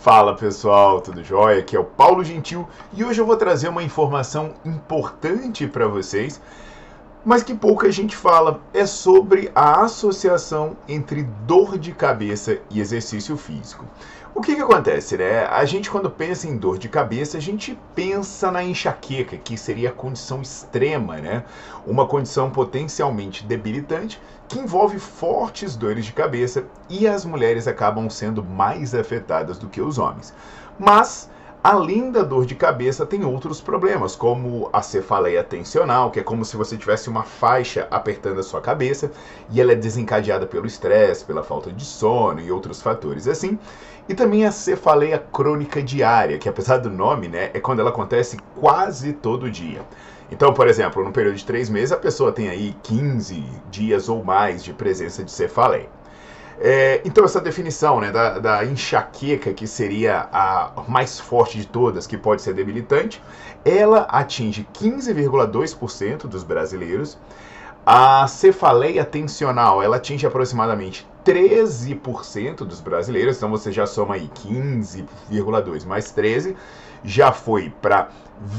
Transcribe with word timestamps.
Fala 0.00 0.34
pessoal, 0.34 0.98
tudo 1.02 1.22
jóia? 1.22 1.58
Aqui 1.58 1.76
é 1.76 1.78
o 1.78 1.84
Paulo 1.84 2.24
Gentil 2.24 2.66
e 2.94 3.04
hoje 3.04 3.20
eu 3.20 3.26
vou 3.26 3.36
trazer 3.36 3.68
uma 3.68 3.82
informação 3.82 4.54
importante 4.64 5.66
para 5.66 5.86
vocês, 5.86 6.40
mas 7.22 7.42
que 7.42 7.52
pouca 7.52 7.92
gente 7.92 8.16
fala. 8.16 8.62
É 8.72 8.86
sobre 8.86 9.52
a 9.54 9.82
associação 9.82 10.74
entre 10.88 11.24
dor 11.46 11.78
de 11.78 11.92
cabeça 11.92 12.56
e 12.70 12.80
exercício 12.80 13.36
físico. 13.36 13.84
O 14.32 14.40
que, 14.40 14.54
que 14.54 14.62
acontece, 14.62 15.16
né? 15.16 15.44
A 15.46 15.64
gente, 15.64 15.90
quando 15.90 16.08
pensa 16.08 16.46
em 16.46 16.56
dor 16.56 16.78
de 16.78 16.88
cabeça, 16.88 17.36
a 17.36 17.40
gente 17.40 17.76
pensa 17.94 18.50
na 18.50 18.62
enxaqueca, 18.62 19.36
que 19.36 19.58
seria 19.58 19.90
a 19.90 19.92
condição 19.92 20.40
extrema, 20.40 21.16
né? 21.16 21.44
Uma 21.84 22.06
condição 22.06 22.48
potencialmente 22.48 23.44
debilitante 23.44 24.20
que 24.48 24.58
envolve 24.58 24.98
fortes 24.98 25.74
dores 25.76 26.04
de 26.06 26.12
cabeça 26.12 26.64
e 26.88 27.08
as 27.08 27.24
mulheres 27.24 27.66
acabam 27.66 28.08
sendo 28.08 28.42
mais 28.44 28.94
afetadas 28.94 29.58
do 29.58 29.68
que 29.68 29.80
os 29.80 29.98
homens. 29.98 30.32
Mas 30.78 31.28
Além 31.62 32.10
da 32.10 32.22
dor 32.22 32.46
de 32.46 32.54
cabeça, 32.54 33.04
tem 33.04 33.22
outros 33.22 33.60
problemas, 33.60 34.16
como 34.16 34.70
a 34.72 34.80
cefaleia 34.80 35.44
tensional, 35.44 36.10
que 36.10 36.18
é 36.18 36.22
como 36.22 36.42
se 36.42 36.56
você 36.56 36.74
tivesse 36.74 37.10
uma 37.10 37.22
faixa 37.22 37.86
apertando 37.90 38.40
a 38.40 38.42
sua 38.42 38.62
cabeça 38.62 39.12
e 39.50 39.60
ela 39.60 39.72
é 39.72 39.74
desencadeada 39.74 40.46
pelo 40.46 40.66
estresse, 40.66 41.22
pela 41.22 41.42
falta 41.42 41.70
de 41.70 41.84
sono 41.84 42.40
e 42.40 42.50
outros 42.50 42.80
fatores 42.80 43.28
assim. 43.28 43.58
E 44.08 44.14
também 44.14 44.46
a 44.46 44.50
cefaleia 44.50 45.18
crônica 45.18 45.82
diária, 45.82 46.38
que 46.38 46.48
apesar 46.48 46.78
do 46.78 46.88
nome, 46.88 47.28
né, 47.28 47.50
é 47.52 47.60
quando 47.60 47.80
ela 47.80 47.90
acontece 47.90 48.38
quase 48.58 49.12
todo 49.12 49.50
dia. 49.50 49.82
Então, 50.32 50.54
por 50.54 50.66
exemplo, 50.66 51.04
no 51.04 51.12
período 51.12 51.36
de 51.36 51.44
três 51.44 51.68
meses, 51.68 51.92
a 51.92 51.98
pessoa 51.98 52.32
tem 52.32 52.48
aí 52.48 52.74
15 52.82 53.44
dias 53.70 54.08
ou 54.08 54.24
mais 54.24 54.64
de 54.64 54.72
presença 54.72 55.22
de 55.22 55.30
cefaleia. 55.30 55.99
É, 56.62 57.00
então, 57.06 57.24
essa 57.24 57.40
definição 57.40 58.00
né, 58.00 58.12
da, 58.12 58.38
da, 58.38 58.64
enxaqueca, 58.66 59.50
que 59.54 59.66
seria 59.66 60.28
a 60.30 60.84
mais 60.86 61.18
forte 61.18 61.56
de 61.56 61.66
todas, 61.66 62.06
que 62.06 62.18
pode 62.18 62.42
ser 62.42 62.52
debilitante, 62.52 63.22
ela 63.64 64.00
atinge 64.02 64.68
15,2% 64.74 66.26
dos 66.26 66.44
brasileiros. 66.44 67.16
A 67.86 68.26
cefaleia 68.28 69.06
tensional, 69.06 69.82
ela 69.82 69.96
atinge 69.96 70.26
aproximadamente 70.26 71.08
13% 71.24 72.56
dos 72.56 72.78
brasileiros, 72.78 73.38
então 73.38 73.50
você 73.50 73.72
já 73.72 73.86
soma 73.86 74.16
aí 74.16 74.28
15,2 74.28 75.86
mais 75.86 76.10
13, 76.10 76.54
já 77.02 77.32
foi 77.32 77.72
para 77.80 78.10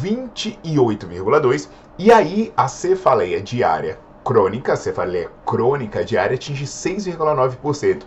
28,2, 0.02 1.70
e 2.00 2.12
aí 2.12 2.52
a 2.58 2.68
cefaleia 2.68 3.40
diária 3.40 4.00
crônica, 4.24 4.76
cefaleia 4.76 5.30
crônica 5.46 6.04
diária 6.04 6.36
atinge 6.36 6.66
6,9%. 6.66 8.04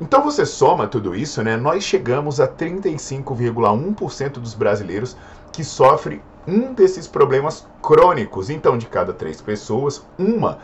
Então 0.00 0.22
você 0.22 0.44
soma 0.44 0.88
tudo 0.88 1.14
isso, 1.14 1.42
né? 1.42 1.56
Nós 1.56 1.84
chegamos 1.84 2.40
a 2.40 2.48
35,1% 2.48 4.32
dos 4.32 4.54
brasileiros 4.54 5.16
que 5.52 5.62
sofrem 5.62 6.20
um 6.46 6.74
desses 6.74 7.06
problemas 7.06 7.66
crônicos. 7.80 8.50
Então, 8.50 8.76
de 8.76 8.86
cada 8.86 9.12
três 9.12 9.40
pessoas, 9.40 10.04
uma 10.18 10.58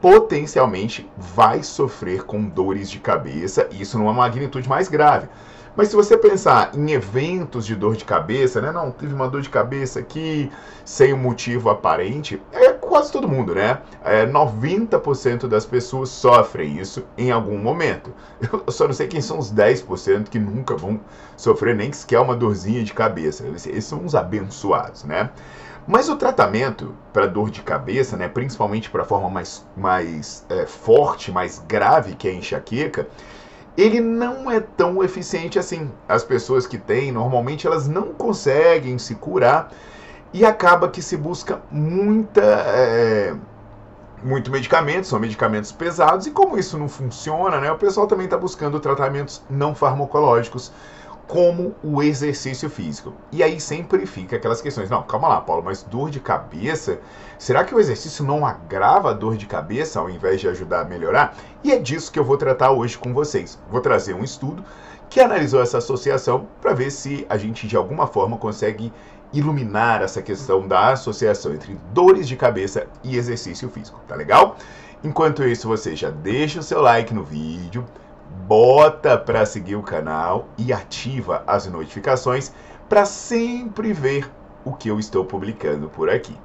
potencialmente 0.00 1.08
vai 1.16 1.62
sofrer 1.62 2.24
com 2.24 2.42
dores 2.42 2.90
de 2.90 2.98
cabeça, 2.98 3.68
isso 3.70 3.98
numa 3.98 4.14
magnitude 4.14 4.66
mais 4.66 4.88
grave. 4.88 5.28
Mas 5.76 5.88
se 5.88 5.96
você 5.96 6.16
pensar 6.16 6.72
em 6.74 6.90
eventos 6.90 7.64
de 7.64 7.76
dor 7.76 7.96
de 7.96 8.04
cabeça, 8.04 8.60
né? 8.60 8.72
Não, 8.72 8.90
tive 8.90 9.14
uma 9.14 9.28
dor 9.28 9.40
de 9.40 9.48
cabeça 9.48 10.00
aqui 10.00 10.50
sem 10.84 11.12
um 11.14 11.18
motivo 11.18 11.70
aparente, 11.70 12.42
é 12.50 12.59
quase 12.90 13.12
todo 13.12 13.28
mundo, 13.28 13.54
né? 13.54 13.78
É, 14.04 14.26
90% 14.26 15.46
das 15.46 15.64
pessoas 15.64 16.08
sofrem 16.08 16.78
isso 16.78 17.04
em 17.16 17.30
algum 17.30 17.56
momento. 17.56 18.12
Eu 18.52 18.70
só 18.72 18.86
não 18.86 18.92
sei 18.92 19.06
quem 19.06 19.20
são 19.20 19.38
os 19.38 19.52
10% 19.52 20.28
que 20.28 20.38
nunca 20.38 20.76
vão 20.76 21.00
sofrer 21.36 21.76
nem 21.76 21.92
sequer 21.92 22.18
uma 22.18 22.34
dorzinha 22.34 22.82
de 22.82 22.92
cabeça. 22.92 23.46
Esses 23.46 23.84
são 23.84 24.00
uns 24.00 24.14
abençoados, 24.14 25.04
né? 25.04 25.30
Mas 25.86 26.08
o 26.08 26.16
tratamento 26.16 26.94
para 27.12 27.26
dor 27.26 27.50
de 27.50 27.62
cabeça, 27.62 28.16
né, 28.16 28.28
principalmente 28.28 28.90
para 28.90 29.02
a 29.02 29.06
forma 29.06 29.30
mais, 29.30 29.64
mais 29.76 30.44
é, 30.48 30.66
forte, 30.66 31.32
mais 31.32 31.58
grave 31.66 32.14
que 32.14 32.28
é 32.28 32.32
a 32.32 32.34
enxaqueca, 32.34 33.08
ele 33.76 34.00
não 34.00 34.50
é 34.50 34.60
tão 34.60 35.02
eficiente 35.02 35.58
assim. 35.58 35.90
As 36.08 36.22
pessoas 36.22 36.66
que 36.66 36.76
têm, 36.76 37.12
normalmente 37.12 37.66
elas 37.66 37.88
não 37.88 38.12
conseguem 38.12 38.98
se 38.98 39.14
curar 39.14 39.72
e 40.32 40.44
acaba 40.44 40.88
que 40.88 41.02
se 41.02 41.16
busca 41.16 41.60
muita. 41.70 42.42
É, 42.42 43.34
muito 44.22 44.50
medicamento, 44.50 45.06
são 45.06 45.18
medicamentos 45.18 45.72
pesados, 45.72 46.26
e 46.26 46.30
como 46.30 46.58
isso 46.58 46.76
não 46.76 46.90
funciona, 46.90 47.58
né, 47.58 47.72
o 47.72 47.78
pessoal 47.78 48.06
também 48.06 48.26
está 48.26 48.36
buscando 48.36 48.78
tratamentos 48.78 49.42
não 49.48 49.74
farmacológicos 49.74 50.70
como 51.30 51.76
o 51.80 52.02
exercício 52.02 52.68
físico. 52.68 53.14
E 53.30 53.40
aí 53.40 53.60
sempre 53.60 54.04
fica 54.04 54.34
aquelas 54.34 54.60
questões. 54.60 54.90
Não, 54.90 55.04
calma 55.04 55.28
lá, 55.28 55.40
Paulo, 55.40 55.62
mas 55.62 55.84
dor 55.84 56.10
de 56.10 56.18
cabeça? 56.18 56.98
Será 57.38 57.62
que 57.62 57.72
o 57.72 57.78
exercício 57.78 58.24
não 58.24 58.44
agrava 58.44 59.10
a 59.10 59.12
dor 59.12 59.36
de 59.36 59.46
cabeça 59.46 60.00
ao 60.00 60.10
invés 60.10 60.40
de 60.40 60.48
ajudar 60.48 60.80
a 60.80 60.84
melhorar? 60.84 61.36
E 61.62 61.70
é 61.70 61.78
disso 61.78 62.10
que 62.10 62.18
eu 62.18 62.24
vou 62.24 62.36
tratar 62.36 62.72
hoje 62.72 62.98
com 62.98 63.14
vocês. 63.14 63.56
Vou 63.70 63.80
trazer 63.80 64.12
um 64.12 64.24
estudo 64.24 64.64
que 65.08 65.20
analisou 65.20 65.62
essa 65.62 65.78
associação 65.78 66.48
para 66.60 66.74
ver 66.74 66.90
se 66.90 67.24
a 67.28 67.36
gente 67.36 67.68
de 67.68 67.76
alguma 67.76 68.08
forma 68.08 68.36
consegue 68.36 68.92
iluminar 69.32 70.02
essa 70.02 70.20
questão 70.20 70.66
da 70.66 70.88
associação 70.88 71.54
entre 71.54 71.78
dores 71.94 72.26
de 72.26 72.34
cabeça 72.34 72.88
e 73.04 73.16
exercício 73.16 73.70
físico, 73.70 74.00
tá 74.08 74.16
legal? 74.16 74.56
Enquanto 75.04 75.44
isso, 75.44 75.68
você 75.68 75.94
já 75.94 76.10
deixa 76.10 76.58
o 76.58 76.62
seu 76.64 76.80
like 76.80 77.14
no 77.14 77.22
vídeo, 77.22 77.86
bota 78.46 79.16
para 79.18 79.44
seguir 79.46 79.76
o 79.76 79.82
canal 79.82 80.48
e 80.56 80.72
ativa 80.72 81.42
as 81.46 81.66
notificações 81.66 82.52
para 82.88 83.04
sempre 83.04 83.92
ver 83.92 84.30
o 84.64 84.72
que 84.72 84.88
eu 84.88 84.98
estou 84.98 85.24
publicando 85.24 85.88
por 85.88 86.10
aqui. 86.10 86.36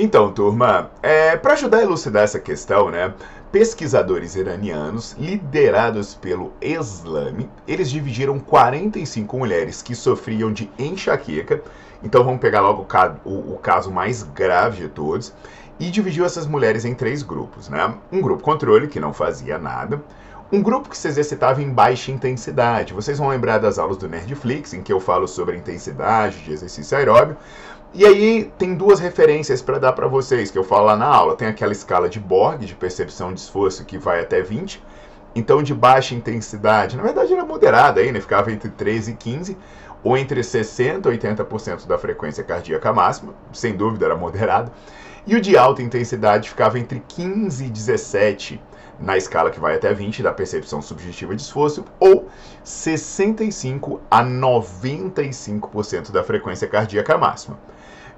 Então, 0.00 0.30
turma, 0.30 0.92
é, 1.02 1.36
para 1.36 1.54
ajudar 1.54 1.78
a 1.78 1.82
elucidar 1.82 2.22
essa 2.22 2.38
questão, 2.38 2.88
né, 2.88 3.12
pesquisadores 3.50 4.36
iranianos, 4.36 5.16
liderados 5.18 6.14
pelo 6.14 6.52
Islame, 6.62 7.50
eles 7.66 7.90
dividiram 7.90 8.38
45 8.38 9.36
mulheres 9.36 9.82
que 9.82 9.96
sofriam 9.96 10.52
de 10.52 10.70
enxaqueca. 10.78 11.60
Então 12.00 12.22
vamos 12.22 12.40
pegar 12.40 12.60
logo 12.60 12.86
o, 13.24 13.28
o, 13.28 13.54
o 13.54 13.58
caso 13.58 13.90
mais 13.90 14.22
grave 14.22 14.82
de 14.82 14.88
todos 14.88 15.34
e 15.80 15.90
dividiu 15.90 16.24
essas 16.24 16.46
mulheres 16.46 16.84
em 16.84 16.94
três 16.94 17.24
grupos, 17.24 17.68
né? 17.68 17.92
Um 18.12 18.20
grupo 18.20 18.40
controle 18.40 18.86
que 18.86 19.00
não 19.00 19.12
fazia 19.12 19.58
nada, 19.58 20.00
um 20.50 20.62
grupo 20.62 20.88
que 20.88 20.96
se 20.96 21.08
exercitava 21.08 21.60
em 21.60 21.70
baixa 21.70 22.10
intensidade. 22.12 22.94
Vocês 22.94 23.18
vão 23.18 23.28
lembrar 23.28 23.58
das 23.58 23.78
aulas 23.78 23.96
do 23.96 24.08
Nerdflix, 24.08 24.72
em 24.74 24.82
que 24.82 24.92
eu 24.92 25.00
falo 25.00 25.26
sobre 25.26 25.56
a 25.56 25.58
intensidade 25.58 26.38
de 26.38 26.52
exercício 26.52 26.96
aeróbio. 26.96 27.36
E 27.94 28.04
aí 28.04 28.52
tem 28.58 28.74
duas 28.74 29.00
referências 29.00 29.62
para 29.62 29.78
dar 29.78 29.92
para 29.92 30.06
vocês 30.06 30.50
que 30.50 30.58
eu 30.58 30.64
falo 30.64 30.86
lá 30.86 30.96
na 30.96 31.06
aula. 31.06 31.34
Tem 31.34 31.48
aquela 31.48 31.72
escala 31.72 32.08
de 32.08 32.20
Borg, 32.20 32.64
de 32.64 32.74
percepção 32.74 33.32
de 33.32 33.40
esforço, 33.40 33.84
que 33.84 33.96
vai 33.96 34.20
até 34.20 34.42
20. 34.42 34.82
Então, 35.34 35.62
de 35.62 35.74
baixa 35.74 36.14
intensidade, 36.14 36.96
na 36.96 37.02
verdade 37.02 37.32
era 37.32 37.44
moderada 37.44 38.00
aí, 38.00 38.12
né? 38.12 38.20
Ficava 38.20 38.52
entre 38.52 38.68
13 38.70 39.12
e 39.12 39.14
15. 39.14 39.56
ou 40.02 40.16
entre 40.16 40.40
60% 40.40 41.06
e 41.06 41.18
80% 41.18 41.86
da 41.86 41.98
frequência 41.98 42.44
cardíaca 42.44 42.92
máxima, 42.92 43.34
sem 43.52 43.76
dúvida 43.76 44.06
era 44.06 44.16
moderado, 44.16 44.70
e 45.26 45.34
o 45.34 45.40
de 45.40 45.56
alta 45.56 45.82
intensidade 45.82 46.48
ficava 46.48 46.78
entre 46.78 47.02
15 47.06 47.64
e 47.64 47.68
17 47.68 48.60
na 48.98 49.16
escala 49.16 49.50
que 49.50 49.60
vai 49.60 49.76
até 49.76 49.92
20 49.92 50.22
da 50.22 50.32
percepção 50.32 50.82
subjetiva 50.82 51.34
de 51.34 51.42
esforço, 51.42 51.84
ou 52.00 52.28
65 52.64 54.00
a 54.10 54.24
95% 54.24 56.10
da 56.10 56.24
frequência 56.24 56.66
cardíaca 56.66 57.16
máxima. 57.16 57.58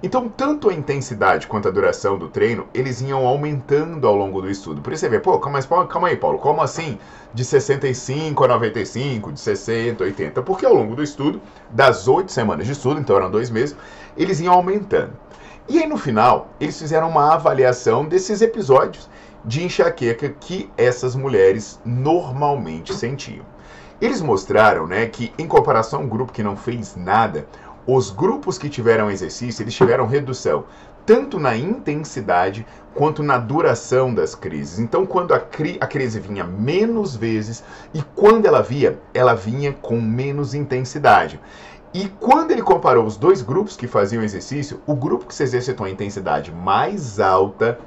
Então, 0.02 0.30
tanto 0.30 0.70
a 0.70 0.74
intensidade 0.74 1.46
quanto 1.46 1.68
a 1.68 1.70
duração 1.70 2.16
do 2.16 2.28
treino, 2.28 2.66
eles 2.72 3.02
iam 3.02 3.26
aumentando 3.26 4.06
ao 4.06 4.16
longo 4.16 4.40
do 4.40 4.50
estudo. 4.50 4.80
Por 4.80 4.94
isso 4.94 5.00
você 5.00 5.10
vê, 5.10 5.20
pô, 5.20 5.38
calma, 5.38 5.60
calma 5.86 6.08
aí, 6.08 6.16
Paulo, 6.16 6.38
como 6.38 6.62
assim 6.62 6.98
de 7.34 7.44
65 7.44 8.42
a 8.42 8.48
95, 8.48 9.30
de 9.30 9.38
60 9.38 10.02
a 10.02 10.06
80? 10.06 10.42
Porque 10.42 10.64
ao 10.64 10.74
longo 10.74 10.96
do 10.96 11.02
estudo, 11.02 11.40
das 11.68 12.08
oito 12.08 12.32
semanas 12.32 12.66
de 12.66 12.72
estudo, 12.72 12.98
então 12.98 13.14
eram 13.14 13.30
dois 13.30 13.50
meses, 13.50 13.76
eles 14.16 14.40
iam 14.40 14.54
aumentando. 14.54 15.12
E 15.68 15.78
aí 15.78 15.86
no 15.86 15.98
final, 15.98 16.48
eles 16.58 16.78
fizeram 16.78 17.10
uma 17.10 17.34
avaliação 17.34 18.06
desses 18.06 18.40
episódios 18.40 19.06
de 19.44 19.62
enxaqueca 19.64 20.30
que 20.30 20.70
essas 20.78 21.14
mulheres 21.14 21.78
normalmente 21.84 22.94
sentiam. 22.94 23.44
Eles 24.00 24.22
mostraram 24.22 24.86
né, 24.86 25.06
que, 25.06 25.30
em 25.38 25.46
comparação 25.46 26.00
ao 26.00 26.06
grupo 26.06 26.32
que 26.32 26.42
não 26.42 26.56
fez 26.56 26.96
nada, 26.96 27.46
os 27.86 28.10
grupos 28.10 28.58
que 28.58 28.68
tiveram 28.68 29.10
exercício, 29.10 29.62
eles 29.62 29.74
tiveram 29.74 30.06
redução 30.06 30.64
tanto 31.06 31.38
na 31.38 31.56
intensidade 31.56 32.66
quanto 32.94 33.22
na 33.22 33.38
duração 33.38 34.12
das 34.14 34.34
crises. 34.34 34.78
Então, 34.78 35.06
quando 35.06 35.32
a, 35.32 35.40
cri 35.40 35.78
a 35.80 35.86
crise 35.86 36.20
vinha 36.20 36.44
menos 36.44 37.16
vezes 37.16 37.64
e 37.94 38.02
quando 38.14 38.46
ela 38.46 38.62
via, 38.62 38.98
ela 39.14 39.34
vinha 39.34 39.72
com 39.72 40.00
menos 40.00 40.54
intensidade. 40.54 41.40
E 41.92 42.08
quando 42.20 42.52
ele 42.52 42.62
comparou 42.62 43.04
os 43.04 43.16
dois 43.16 43.42
grupos 43.42 43.76
que 43.76 43.88
faziam 43.88 44.22
exercício, 44.22 44.80
o 44.86 44.94
grupo 44.94 45.26
que 45.26 45.34
se 45.34 45.42
exercitou 45.42 45.86
a 45.86 45.90
intensidade 45.90 46.52
mais 46.52 47.18
alta 47.18 47.78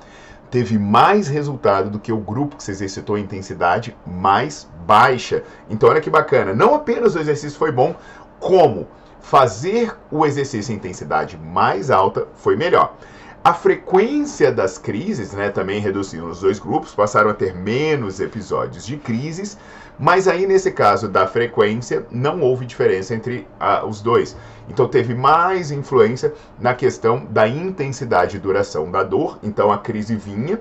teve 0.52 0.78
mais 0.78 1.28
resultado 1.28 1.90
do 1.90 2.00
que 2.00 2.12
o 2.12 2.18
grupo 2.18 2.58
que 2.58 2.64
se 2.64 2.72
exercitou 2.72 3.16
a 3.16 3.20
intensidade 3.20 3.96
mais 4.06 4.70
baixa. 4.86 5.44
Então, 5.70 5.90
olha 5.90 6.02
que 6.02 6.10
bacana. 6.10 6.54
Não 6.54 6.76
apenas 6.76 7.16
o 7.16 7.20
exercício 7.20 7.58
foi 7.58 7.72
bom, 7.72 7.96
como 8.40 8.88
fazer 9.24 9.96
o 10.12 10.26
exercício 10.26 10.74
em 10.74 10.76
intensidade 10.76 11.38
mais 11.38 11.90
alta 11.90 12.28
foi 12.36 12.58
melhor. 12.58 12.94
A 13.42 13.54
frequência 13.54 14.52
das 14.52 14.78
crises 14.78 15.32
né, 15.32 15.50
também 15.50 15.80
reduziu 15.80 16.28
nos 16.28 16.42
dois 16.42 16.60
grupos, 16.60 16.94
passaram 16.94 17.30
a 17.30 17.34
ter 17.34 17.56
menos 17.56 18.20
episódios 18.20 18.86
de 18.86 18.98
crises, 18.98 19.58
mas 19.98 20.28
aí 20.28 20.46
nesse 20.46 20.72
caso 20.72 21.08
da 21.08 21.26
frequência 21.26 22.06
não 22.12 22.42
houve 22.42 22.66
diferença 22.66 23.16
entre 23.16 23.48
uh, 23.60 23.86
os 23.88 24.02
dois. 24.02 24.36
Então 24.70 24.88
teve 24.88 25.16
mais 25.16 25.72
influência 25.72 26.34
na 26.60 26.74
questão 26.74 27.26
da 27.26 27.48
intensidade 27.48 28.36
e 28.36 28.40
duração 28.40 28.92
da 28.92 29.04
dor. 29.04 29.40
Então 29.42 29.72
a 29.72 29.78
crise 29.78 30.16
vinha, 30.16 30.60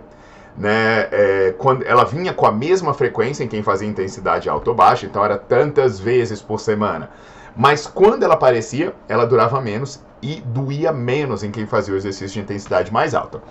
né, 0.56 1.08
é, 1.10 1.54
quando 1.58 1.84
ela 1.84 2.04
vinha 2.04 2.32
com 2.32 2.46
a 2.46 2.52
mesma 2.52 2.94
frequência 2.94 3.42
em 3.42 3.48
quem 3.48 3.62
fazia 3.62 3.88
intensidade 3.88 4.48
alta 4.48 4.70
ou 4.70 4.76
baixa, 4.76 5.06
então 5.06 5.24
era 5.24 5.36
tantas 5.36 5.98
vezes 5.98 6.40
por 6.40 6.60
semana. 6.60 7.10
Mas 7.56 7.86
quando 7.86 8.22
ela 8.22 8.34
aparecia, 8.34 8.94
ela 9.08 9.26
durava 9.26 9.60
menos 9.60 10.02
e 10.22 10.40
doía 10.40 10.92
menos 10.92 11.42
em 11.42 11.50
quem 11.50 11.66
fazia 11.66 11.94
o 11.94 11.96
exercício 11.96 12.34
de 12.34 12.40
intensidade 12.40 12.92
mais 12.92 13.14
alta. 13.14 13.42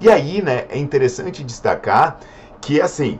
E 0.00 0.10
aí, 0.10 0.42
né, 0.42 0.66
é 0.68 0.78
interessante 0.78 1.42
destacar 1.42 2.18
que 2.60 2.80
assim, 2.80 3.18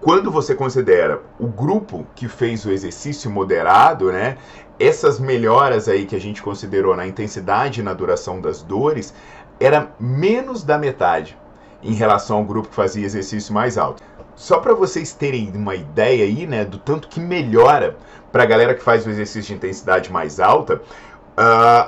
quando 0.00 0.30
você 0.30 0.54
considera 0.54 1.20
o 1.38 1.46
grupo 1.46 2.06
que 2.14 2.28
fez 2.28 2.64
o 2.64 2.70
exercício 2.70 3.30
moderado, 3.30 4.12
né, 4.12 4.36
essas 4.78 5.18
melhoras 5.18 5.88
aí 5.88 6.06
que 6.06 6.16
a 6.16 6.20
gente 6.20 6.42
considerou 6.42 6.96
na 6.96 7.06
intensidade 7.06 7.80
e 7.80 7.82
na 7.82 7.92
duração 7.92 8.40
das 8.40 8.62
dores, 8.62 9.12
era 9.58 9.92
menos 9.98 10.62
da 10.62 10.78
metade 10.78 11.36
em 11.82 11.92
relação 11.92 12.38
ao 12.38 12.44
grupo 12.44 12.68
que 12.68 12.74
fazia 12.74 13.04
exercício 13.04 13.52
mais 13.52 13.76
alto. 13.76 14.02
Só 14.34 14.58
para 14.58 14.74
vocês 14.74 15.12
terem 15.12 15.50
uma 15.54 15.74
ideia 15.74 16.24
aí, 16.24 16.46
né, 16.46 16.64
do 16.64 16.78
tanto 16.78 17.08
que 17.08 17.20
melhora 17.20 17.96
para 18.32 18.42
a 18.42 18.46
galera 18.46 18.74
que 18.74 18.82
faz 18.82 19.06
o 19.06 19.10
exercício 19.10 19.48
de 19.48 19.54
intensidade 19.54 20.10
mais 20.12 20.40
alta, 20.40 20.76
uh, 20.76 20.80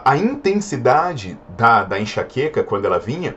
a 0.05 0.17
intensidade 0.17 1.39
da, 1.57 1.85
da 1.85 2.01
enxaqueca, 2.01 2.63
quando 2.63 2.87
ela 2.87 2.99
vinha, 2.99 3.37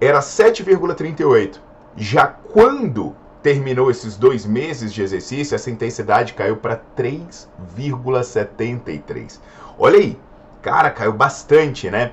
era 0.00 0.20
7,38. 0.20 1.58
Já 1.96 2.26
quando 2.26 3.14
terminou 3.42 3.90
esses 3.90 4.16
dois 4.16 4.46
meses 4.46 4.92
de 4.92 5.02
exercício, 5.02 5.54
essa 5.54 5.70
intensidade 5.70 6.34
caiu 6.34 6.56
para 6.56 6.80
3,73. 6.96 9.38
Olha 9.78 9.98
aí, 9.98 10.18
cara, 10.60 10.90
caiu 10.90 11.12
bastante, 11.12 11.88
né? 11.90 12.12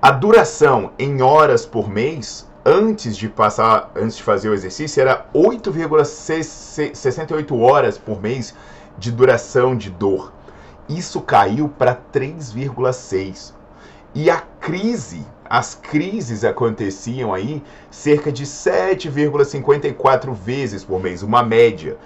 A 0.00 0.10
duração 0.10 0.92
em 0.98 1.22
horas 1.22 1.64
por 1.66 1.88
mês 1.88 2.48
antes 2.66 3.16
de 3.16 3.28
passar, 3.28 3.92
antes 3.94 4.16
de 4.16 4.24
fazer 4.24 4.48
o 4.48 4.54
exercício, 4.54 5.00
era 5.00 5.24
8,68 5.32 7.60
horas 7.60 7.96
por 7.96 8.20
mês 8.20 8.52
de 8.98 9.12
duração 9.12 9.76
de 9.76 9.88
dor. 9.88 10.32
Isso 10.88 11.20
caiu 11.20 11.68
para 11.68 11.94
3,6. 11.94 13.52
E 14.12 14.28
a 14.28 14.38
crise, 14.60 15.24
as 15.44 15.76
crises 15.76 16.42
aconteciam 16.42 17.32
aí 17.32 17.62
cerca 17.88 18.32
de 18.32 18.44
7,54 18.44 20.32
vezes 20.32 20.82
por 20.82 21.00
mês, 21.00 21.22
uma 21.22 21.44
média. 21.44 21.96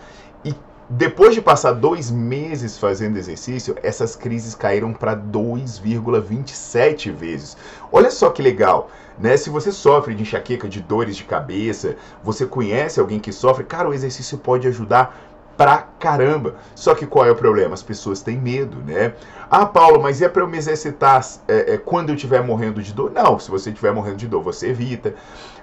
Depois 0.92 1.32
de 1.32 1.40
passar 1.40 1.70
dois 1.70 2.10
meses 2.10 2.76
fazendo 2.76 3.16
exercício, 3.16 3.76
essas 3.80 4.16
crises 4.16 4.56
caíram 4.56 4.92
para 4.92 5.16
2,27 5.16 7.12
vezes. 7.12 7.56
Olha 7.92 8.10
só 8.10 8.28
que 8.28 8.42
legal, 8.42 8.90
né? 9.16 9.36
Se 9.36 9.50
você 9.50 9.70
sofre 9.70 10.16
de 10.16 10.22
enxaqueca, 10.22 10.68
de 10.68 10.80
dores 10.80 11.16
de 11.16 11.22
cabeça, 11.22 11.94
você 12.24 12.44
conhece 12.44 12.98
alguém 12.98 13.20
que 13.20 13.30
sofre, 13.30 13.62
cara, 13.62 13.88
o 13.88 13.94
exercício 13.94 14.36
pode 14.36 14.66
ajudar 14.66 15.29
pra 15.60 15.76
caramba. 15.98 16.54
Só 16.74 16.94
que 16.94 17.06
qual 17.06 17.26
é 17.26 17.30
o 17.30 17.36
problema? 17.36 17.74
As 17.74 17.82
pessoas 17.82 18.22
têm 18.22 18.38
medo, 18.38 18.78
né? 18.78 19.12
Ah, 19.50 19.66
Paulo, 19.66 20.00
mas 20.00 20.22
é 20.22 20.26
para 20.26 20.42
eu 20.42 20.48
me 20.48 20.56
exercitar 20.56 21.22
é, 21.46 21.74
é, 21.74 21.76
quando 21.76 22.08
eu 22.08 22.14
estiver 22.14 22.42
morrendo 22.42 22.82
de 22.82 22.94
dor? 22.94 23.12
Não, 23.12 23.38
se 23.38 23.50
você 23.50 23.68
estiver 23.68 23.92
morrendo 23.92 24.16
de 24.16 24.26
dor, 24.26 24.42
você 24.42 24.70
evita. 24.70 25.14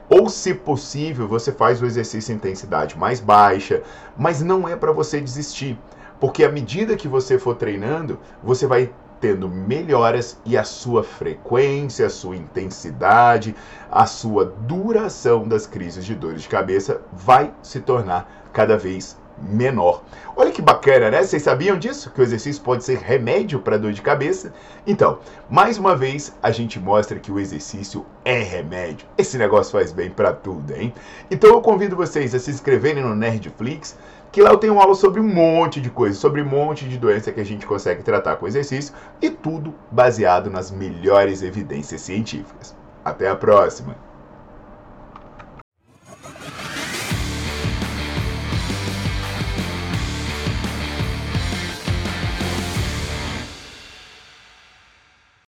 Ou, 0.08 0.30
se 0.30 0.54
possível, 0.54 1.28
você 1.28 1.52
faz 1.52 1.82
o 1.82 1.86
exercício 1.88 2.32
em 2.32 2.36
intensidade 2.36 2.96
mais 2.96 3.20
baixa, 3.20 3.82
mas 4.16 4.40
não 4.40 4.70
é 4.70 4.76
para 4.76 4.92
você 4.92 5.20
desistir, 5.20 5.80
porque 6.20 6.44
à 6.44 6.52
medida 6.52 6.96
que 6.96 7.08
você 7.08 7.40
for 7.40 7.56
treinando, 7.56 8.20
você 8.44 8.68
vai 8.68 8.92
tendo 9.20 9.50
melhoras 9.50 10.40
e 10.46 10.56
a 10.56 10.64
sua 10.64 11.04
frequência, 11.04 12.06
a 12.06 12.10
sua 12.12 12.36
intensidade, 12.36 13.56
a 13.92 14.06
sua 14.06 14.46
duração 14.46 15.48
das 15.48 15.66
crises 15.66 16.06
de 16.06 16.14
dores 16.14 16.44
de 16.44 16.50
cabeça 16.50 17.02
vai 17.12 17.52
se 17.64 17.80
tornar 17.80 18.30
cada 18.54 18.78
vez 18.78 19.18
menor. 19.42 20.04
Olha 20.36 20.52
que 20.52 20.62
bacana, 20.62 21.10
né? 21.10 21.24
Vocês 21.24 21.42
sabiam 21.42 21.78
disso? 21.78 22.12
Que 22.12 22.22
o 22.22 22.24
exercício 22.24 22.62
pode 22.62 22.84
ser 22.84 22.98
remédio 22.98 23.60
para 23.60 23.78
dor 23.78 23.92
de 23.92 24.02
cabeça? 24.02 24.54
Então, 24.86 25.20
mais 25.50 25.78
uma 25.78 25.96
vez, 25.96 26.36
a 26.42 26.52
gente 26.52 26.80
mostra 26.80 27.20
que 27.20 27.32
o 27.32 27.40
exercício 27.40 28.06
é 28.24 28.40
remédio. 28.40 29.08
Esse 29.18 29.38
negócio 29.38 29.72
faz 29.72 29.92
bem 29.92 30.10
para 30.10 30.34
tudo, 30.34 30.74
hein? 30.74 30.94
Então 31.30 31.50
eu 31.50 31.62
convido 31.62 31.96
vocês 31.96 32.34
a 32.36 32.40
se 32.40 32.52
inscreverem 32.52 33.04
no 33.04 33.16
Nerdflix, 33.16 33.98
que 34.32 34.42
lá 34.42 34.52
eu 34.52 34.58
tenho 34.58 34.80
aula 34.80 34.96
sobre 34.96 35.20
um 35.20 35.28
monte 35.28 35.82
de 35.82 35.90
coisas, 35.90 36.18
sobre 36.18 36.42
um 36.42 36.46
monte 36.46 36.88
de 36.88 36.98
doença 36.98 37.32
que 37.32 37.42
a 37.42 37.46
gente 37.46 37.66
consegue 37.66 38.04
tratar 38.04 38.36
com 38.36 38.48
exercício 38.48 38.94
e 39.22 39.30
tudo 39.30 39.74
baseado 39.92 40.50
nas 40.50 40.70
melhores 40.72 41.42
evidências 41.42 42.02
científicas. 42.02 42.76
Até 43.04 43.30
a 43.30 43.36
próxima! 43.36 44.07